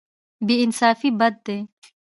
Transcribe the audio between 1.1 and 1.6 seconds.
بد دی.